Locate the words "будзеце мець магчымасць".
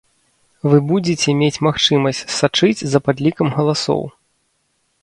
0.91-2.23